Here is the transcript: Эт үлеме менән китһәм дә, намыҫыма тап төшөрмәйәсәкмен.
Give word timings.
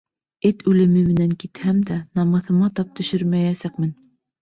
Эт 0.49 0.63
үлеме 0.71 1.03
менән 1.09 1.35
китһәм 1.45 1.83
дә, 1.91 2.01
намыҫыма 2.23 2.73
тап 2.81 2.99
төшөрмәйәсәкмен. 3.01 3.99